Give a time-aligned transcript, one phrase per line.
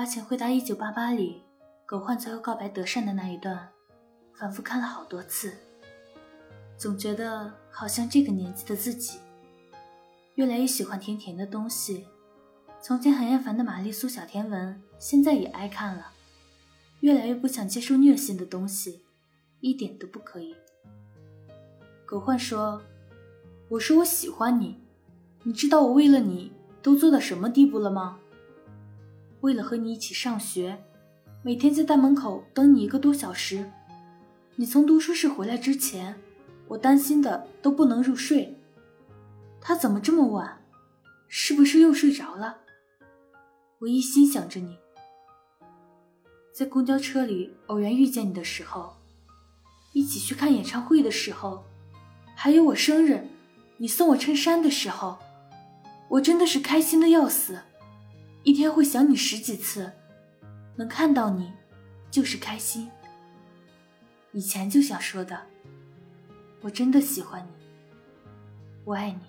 [0.00, 1.42] 把《请回答一九八八》里
[1.84, 3.68] 狗焕最后告白德善的那一段，
[4.32, 5.52] 反复看了好多次，
[6.78, 9.18] 总觉得好像这个年纪的自己，
[10.36, 12.06] 越来越喜欢甜甜的东西。
[12.80, 16.12] 从前很厌烦的玛丽苏小甜文，现在也爱看了。
[17.00, 19.02] 越来越不想接受虐心的东西，
[19.60, 20.56] 一点都不可以。
[22.06, 22.80] 狗焕说
[23.68, 24.80] ：“我说我喜欢你，
[25.42, 28.18] 你知道我为了你都做到什么地步了吗？
[29.40, 30.78] 为了和你一起上学，
[31.42, 33.70] 每天在大门口等你一个多小时。
[34.56, 36.14] 你从读书室回来之前，
[36.68, 38.54] 我担心的都不能入睡。
[39.60, 40.58] 他怎么这么晚？
[41.28, 42.58] 是不是又睡着了？
[43.78, 44.76] 我一心想着你。”
[46.52, 48.94] 在公交车里偶然遇见你的时候，
[49.94, 51.64] 一起去看演唱会的时候，
[52.34, 53.26] 还有我生日，
[53.78, 55.18] 你送我衬衫的时候，
[56.10, 57.60] 我真的是开心的要死，
[58.42, 59.92] 一天会想你十几次，
[60.76, 61.52] 能看到你，
[62.10, 62.90] 就是开心。
[64.32, 65.40] 以前就想说的，
[66.60, 67.52] 我真的喜欢你，
[68.84, 69.20] 我爱你。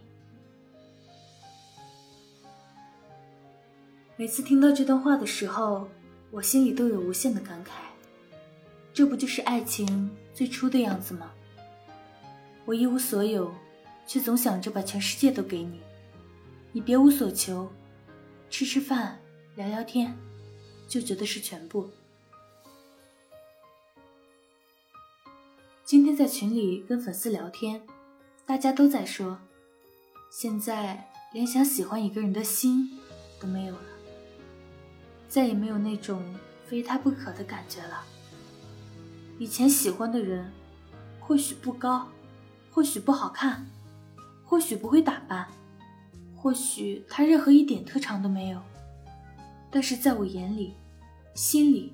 [4.15, 5.87] 每次听到这段话的时候。
[6.33, 7.71] 我心里都有无限的感慨，
[8.93, 11.29] 这不就是爱情最初的样子吗？
[12.63, 13.53] 我一无所有，
[14.07, 15.81] 却总想着把全世界都给你，
[16.71, 17.69] 你别无所求，
[18.51, 19.17] 吃吃饭，
[19.55, 20.13] 聊聊天，
[20.85, 21.89] 就觉得是全部。
[25.85, 27.81] 今天在群里跟粉丝聊天，
[28.45, 29.39] 大家都在说，
[30.29, 32.99] 现在连想喜欢一个人的心
[33.39, 33.81] 都没有了。
[35.29, 36.21] 再也没有那种
[36.67, 38.03] 非他不可的感觉了。
[39.39, 40.51] 以前喜欢的人，
[41.21, 42.09] 或许不高，
[42.69, 43.65] 或许不好看，
[44.43, 45.47] 或许不会打扮，
[46.41, 48.59] 或许他任何一点特长都没有，
[49.69, 50.73] 但是在我眼里、
[51.35, 51.93] 心里，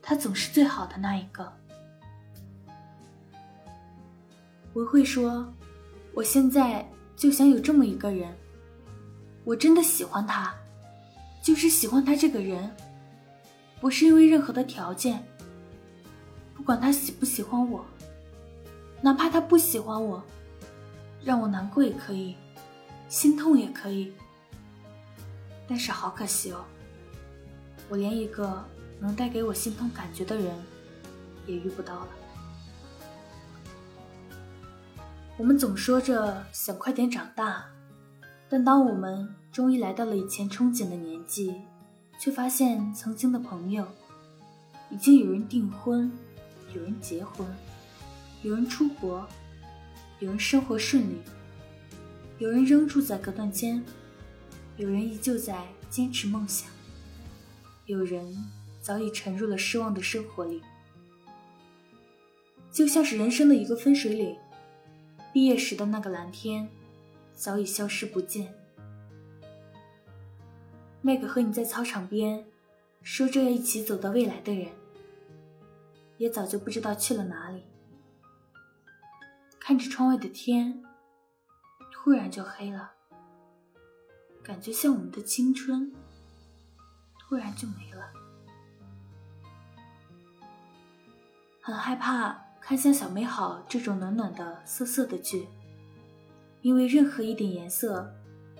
[0.00, 1.52] 他总是最好的那一个。
[4.72, 5.52] 我会说，
[6.14, 8.32] 我现在就想有这么一个人，
[9.42, 10.54] 我真的喜欢他。
[11.42, 12.70] 就是喜欢他这个人，
[13.80, 15.20] 不是因为任何的条件。
[16.54, 17.84] 不管他喜不喜欢我，
[19.00, 20.22] 哪怕他不喜欢我，
[21.24, 22.36] 让我难过也可以，
[23.10, 24.14] 心痛也可以。
[25.68, 26.64] 但是好可惜哦，
[27.90, 28.64] 我连一个
[28.98, 30.56] 能带给我心痛感觉的人
[31.46, 32.08] 也遇不到了。
[35.36, 37.66] 我们总说着想快点长大，
[38.48, 39.34] 但当我们……
[39.52, 41.62] 终于来到了以前憧憬的年纪，
[42.20, 43.84] 却发现曾经的朋友，
[44.90, 46.08] 已经有人订婚，
[46.72, 47.44] 有人结婚，
[48.42, 49.26] 有人出国，
[50.20, 51.20] 有人生活顺利，
[52.40, 53.84] 有人仍住在隔断间，
[54.78, 56.70] 有人依旧在坚持梦想，
[57.84, 58.34] 有人
[58.80, 60.62] 早已沉入了失望的生活里，
[62.72, 64.34] 就像是人生的一个分水岭，
[65.34, 66.66] 毕业时的那个蓝天，
[67.34, 68.54] 早已消失不见。
[71.02, 72.46] 那个和你在操场边
[73.02, 74.68] 说着要一起走到未来的人，
[76.16, 77.64] 也早就不知道去了哪里。
[79.58, 80.82] 看着窗外的天，
[82.02, 82.90] 突然就黑了，
[84.42, 85.92] 感觉像我们的青春，
[87.18, 88.10] 突然就没了。
[91.60, 95.46] 很害怕看像《小美好》这种暖暖的、涩涩的剧，
[96.62, 98.12] 因为任何一点颜色。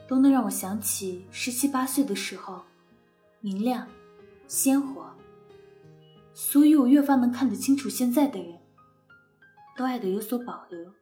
[0.08, 2.64] 都能让我想起十七八岁的时候，
[3.38, 3.86] 明亮、
[4.48, 5.08] 鲜活。
[6.34, 8.58] 所以我越发能看得清楚现在的人，
[9.76, 10.92] 都爱得有所保留，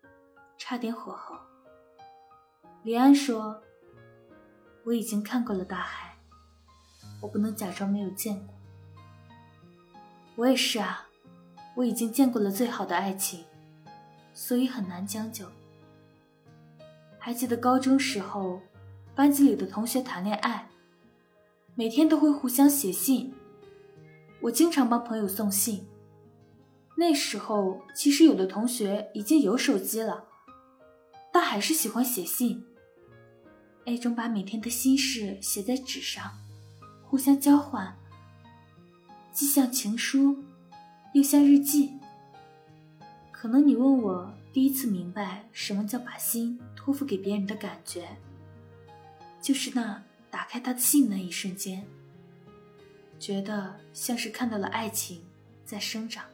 [0.58, 1.47] 差点火候。
[2.88, 3.62] 李安说
[4.82, 6.16] ：“我已经看过了大海，
[7.20, 8.54] 我不能假装没有见过。”
[10.36, 11.06] 我也是啊，
[11.76, 13.44] 我已经见过了最好的爱情，
[14.32, 15.44] 所以很难将就。
[17.18, 18.62] 还记得高中时候。
[19.14, 20.70] 班级里的同学谈恋爱，
[21.74, 23.34] 每天都会互相写信。
[24.40, 25.86] 我经常帮朋友送信。
[26.96, 30.24] 那时候，其实有的同学已经有手机了，
[31.30, 32.64] 但还是喜欢写信。
[33.90, 36.38] 那种把每天的心事写在纸上，
[37.02, 37.96] 互相交换，
[39.32, 40.44] 既像情书，
[41.14, 41.94] 又像日记。
[43.32, 48.08] 可能你问我第一次明白什么叫把心托付给别人的感觉。
[49.40, 51.86] 就是那打开他的信那一瞬间，
[53.18, 55.22] 觉得像是看到了爱情
[55.64, 56.24] 在生长。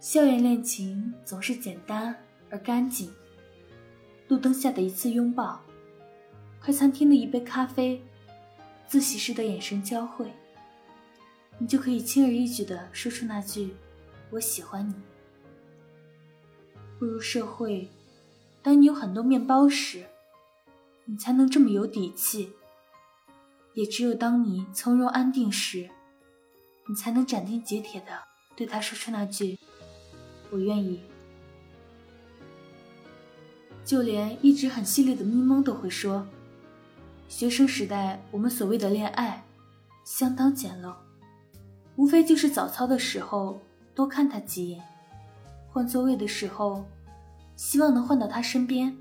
[0.00, 2.16] 校园恋情总是简单
[2.48, 3.12] 而干净。
[4.32, 5.60] 路灯下的一次拥抱，
[6.58, 8.02] 快餐厅的一杯咖啡，
[8.88, 10.32] 自习室的眼神交汇，
[11.58, 13.74] 你就可以轻而易举的说出那句
[14.32, 14.94] “我喜欢你”。
[16.98, 17.90] 步入社会，
[18.62, 20.06] 当你有很多面包时，
[21.04, 22.54] 你才能这么有底气。
[23.74, 25.90] 也只有当你从容安定时，
[26.88, 28.06] 你才能斩钉截铁的
[28.56, 29.58] 对他说出那句
[30.48, 31.02] “我愿意”。
[33.84, 36.26] 就连一直很犀利的咪蒙都会说。
[37.28, 39.42] 学生时代，我们所谓的恋爱，
[40.04, 40.94] 相当简陋，
[41.96, 43.60] 无非就是早操的时候
[43.94, 44.84] 多看他几眼，
[45.70, 46.84] 换座位的时候，
[47.56, 48.94] 希望能换到他身边，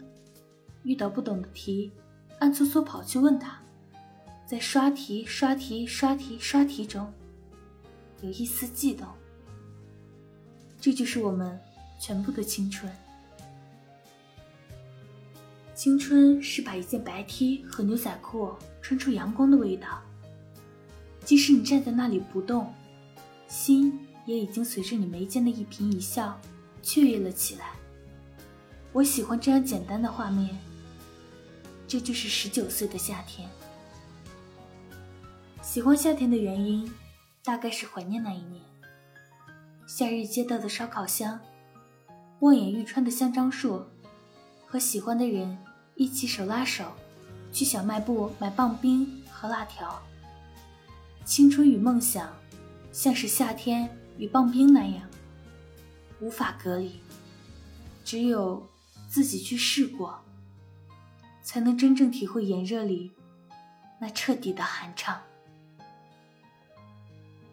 [0.84, 1.92] 遇到不懂的题，
[2.40, 3.60] 暗搓搓跑去问他，
[4.46, 7.12] 在刷题、刷题、刷题、刷题中，
[8.22, 9.06] 有一丝悸动。
[10.80, 11.60] 这就是我们
[12.00, 12.92] 全部的青春。
[15.82, 20.00] 青春是把一件白 T 和牛仔裤穿出阳光的味道。
[21.26, 22.72] 即使你站在那里不动，
[23.48, 26.40] 心也已经随着你眉间的一颦一笑
[26.84, 27.72] 雀跃了起来。
[28.94, 30.56] 我喜欢这样简单的画面。
[31.88, 33.50] 这就是十九岁的夏天。
[35.64, 36.94] 喜欢夏天的原因，
[37.44, 38.62] 大概是怀念那一年。
[39.88, 41.40] 夏日街道的烧烤香，
[42.42, 43.84] 望眼欲穿的香樟树，
[44.68, 45.58] 和喜欢的人。
[45.96, 46.92] 一起手拉手，
[47.52, 50.02] 去小卖部买棒冰和辣条。
[51.24, 52.34] 青春与梦想，
[52.92, 55.08] 像是夏天与棒冰那样，
[56.20, 57.00] 无法隔离。
[58.04, 58.68] 只有
[59.08, 60.20] 自己去试过，
[61.44, 63.12] 才能真正体会炎热里
[64.00, 65.22] 那彻底的寒畅。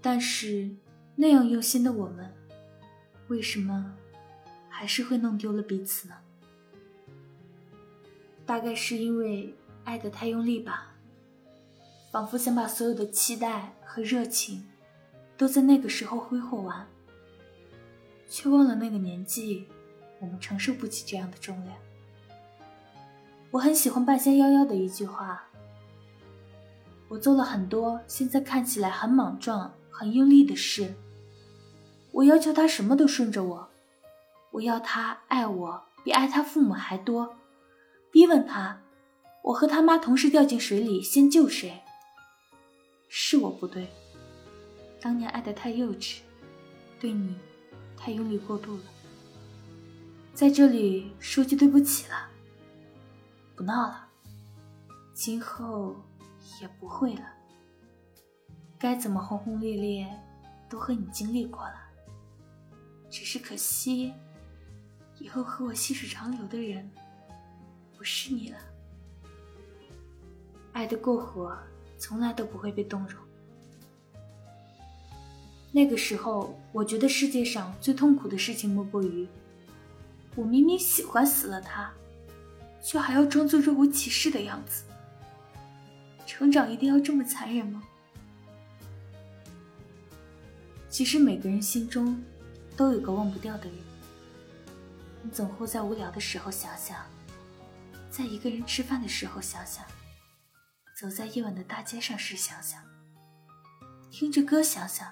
[0.00, 0.70] 但是，
[1.17, 2.32] 那样用心的我们，
[3.29, 3.94] 为什么
[4.69, 6.14] 还是会弄丢了彼此呢？
[8.49, 9.55] 大概是因为
[9.85, 10.95] 爱得太用力吧，
[12.11, 14.67] 仿佛想把所有的期待和热情，
[15.37, 16.89] 都在那个时候挥霍完，
[18.27, 19.67] 却忘了那个年纪，
[20.19, 21.77] 我们承受不起这样的重量。
[23.50, 25.47] 我很喜欢半仙夭夭的一句话
[27.09, 30.94] ：“我做了很多现在看起来很莽撞、很用力的事，
[32.12, 33.69] 我要求他什么都顺着我，
[34.53, 37.35] 我要他爱我比爱他父母还多。”
[38.19, 38.81] 逼问他
[39.44, 41.85] ：“我和他妈同时掉进水里，先救谁？”
[43.09, 43.87] 是我不对，
[45.00, 46.17] 当年爱得太幼稚，
[46.99, 47.37] 对你
[47.97, 48.82] 太用力过度了。
[50.35, 52.29] 在这里说句对不起了，
[53.55, 54.09] 不闹了，
[55.15, 55.94] 今后
[56.61, 57.23] 也不会了。
[58.81, 60.12] 该怎么轰轰烈烈，
[60.69, 61.76] 都和你经历过了。
[63.09, 64.12] 只是可惜，
[65.20, 66.91] 以后和我细水长流的人。
[67.99, 68.59] 不是你了，
[70.73, 71.59] 爱的过火，
[71.99, 73.21] 从来都不会被动容。
[75.73, 79.27] 那个时候，我觉得世界上最痛苦的事情莫过于，
[80.37, 81.93] 我明明喜欢死了他，
[82.81, 84.85] 却还要装作若无其事的样子。
[86.25, 87.83] 成长一定要这么残忍吗？
[90.89, 92.23] 其实每个人心中，
[92.77, 93.75] 都有个忘不掉的人。
[95.21, 96.97] 你总会在无聊的时候想想。
[98.19, 99.85] 在一个人吃饭的时候想想，
[101.01, 102.82] 走在夜晚的大街上时想想，
[104.10, 105.08] 听着歌想想。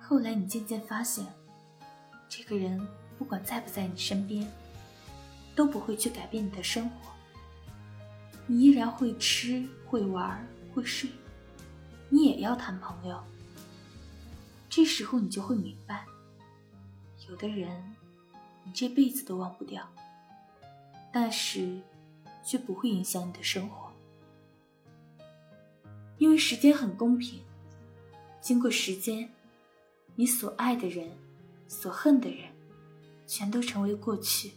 [0.00, 1.24] 后来你渐渐发现，
[2.28, 2.84] 这个人
[3.16, 4.44] 不管在不在你身边，
[5.54, 7.12] 都不会去改变你的生活。
[8.48, 11.08] 你依然会吃会玩会睡，
[12.08, 13.22] 你也要谈朋友。
[14.68, 16.04] 这时候你就会明白，
[17.28, 17.94] 有的人，
[18.64, 19.88] 你这辈子都忘不掉。
[21.12, 21.78] 但是，
[22.42, 23.92] 却不会影响你的生活，
[26.16, 27.42] 因为时间很公平。
[28.40, 29.30] 经过时间，
[30.16, 31.10] 你所爱的人、
[31.68, 32.50] 所恨的人，
[33.26, 34.52] 全都成为过去。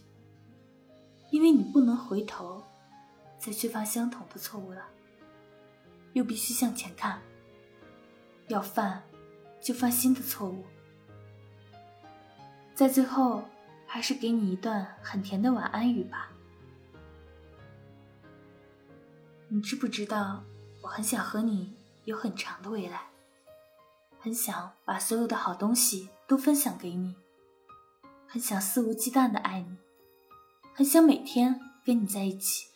[1.30, 2.62] 因为你不能回头，
[3.38, 4.82] 再去犯相同的错误了，
[6.14, 7.20] 又必须向前看。
[8.48, 9.02] 要犯，
[9.60, 10.64] 就犯新的错误。
[12.74, 13.44] 在最后，
[13.86, 16.30] 还是给你一段很甜的晚安语吧。
[19.56, 20.44] 你知不知道，
[20.82, 21.72] 我很想和你
[22.04, 23.06] 有很长的未来，
[24.20, 27.14] 很想把所有的好东西都分享给你，
[28.28, 29.78] 很想肆无忌惮的爱你，
[30.74, 32.66] 很想每天跟你在一起，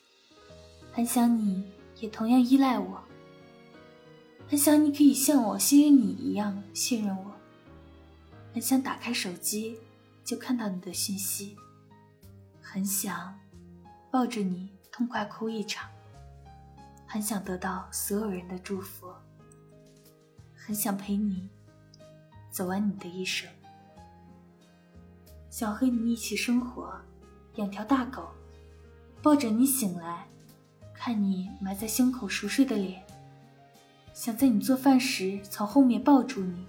[0.90, 3.04] 很想你也同样依赖我，
[4.48, 7.34] 很想你可以像我信任你一样信任我，
[8.54, 9.78] 很想打开手机
[10.24, 11.58] 就看到你的信息，
[12.62, 13.38] 很想
[14.10, 15.90] 抱着你痛快哭一场。
[17.12, 19.08] 很想得到所有人的祝福，
[20.54, 21.48] 很想陪你
[22.52, 23.50] 走完你的一生，
[25.50, 26.94] 想和你一起生活，
[27.56, 28.28] 养条大狗，
[29.20, 30.24] 抱着你醒来，
[30.94, 33.04] 看你埋在胸口熟睡的脸，
[34.14, 36.64] 想在你做饭时从后面抱住你，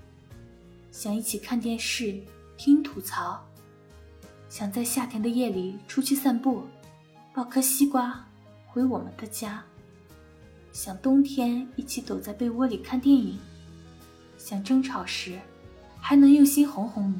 [0.91, 2.19] 想一起看电视
[2.57, 3.45] 听吐槽，
[4.50, 6.63] 想在夏天的夜里出去散步，
[7.31, 8.25] 抱颗西瓜。
[8.74, 9.62] 回我们的家，
[10.74, 13.38] 想冬天一起躲在被窝里看电影，
[14.38, 15.40] 想争吵时
[16.00, 17.20] 还能用心哄哄你，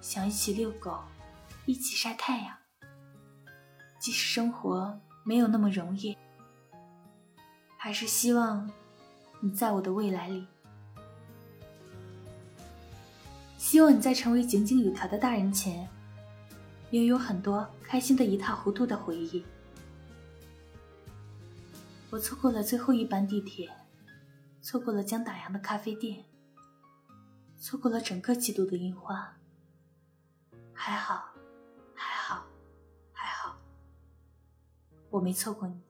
[0.00, 0.98] 想一起遛狗，
[1.64, 2.56] 一起晒太阳。
[4.00, 6.16] 即使生活没有那么容易，
[7.78, 8.70] 还是希望
[9.40, 10.46] 你在我的未来里。
[13.56, 15.88] 希望你在成为井井有条的大人前，
[16.90, 19.42] 拥有很多开心的一塌糊涂的回忆。
[22.14, 23.68] 我错过了最后一班地铁，
[24.62, 26.24] 错过了将打烊的咖啡店，
[27.58, 29.36] 错过了整个季度的樱花。
[30.72, 31.34] 还好，
[31.92, 32.46] 还好，
[33.12, 33.58] 还好，
[35.10, 35.82] 我没错过你。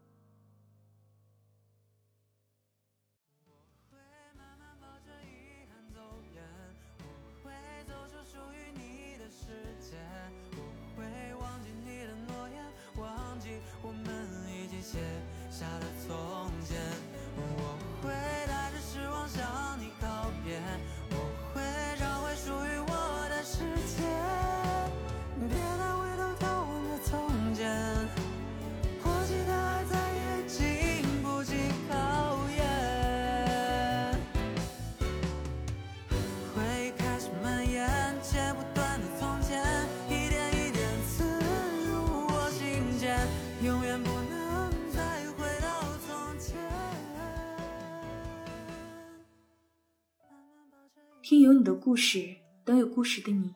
[51.26, 53.54] 听有你的故事，等有故事的你。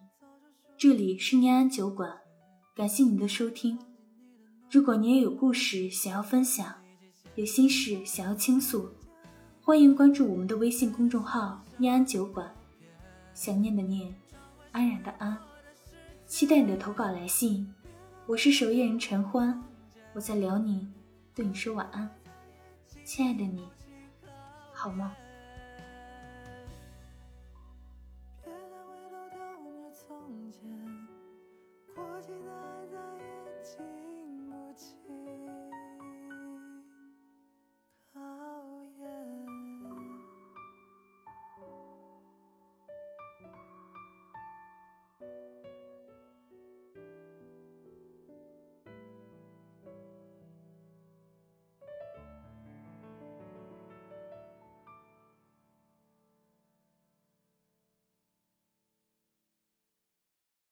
[0.78, 2.18] 这里是念安酒馆，
[2.74, 3.78] 感谢您的收听。
[4.70, 6.74] 如果你也有故事想要分享，
[7.34, 8.88] 有心事想要倾诉，
[9.60, 12.50] 欢迎关注我们的微信公众号“念安酒馆”。
[13.34, 14.14] 想念的念，
[14.72, 15.36] 安然的安，
[16.26, 17.70] 期待你的投稿来信。
[18.24, 19.62] 我是守夜人陈欢，
[20.14, 20.90] 我在辽宁，
[21.34, 22.08] 对你说晚安，
[23.04, 23.68] 亲爱的你，
[24.72, 25.14] 好吗？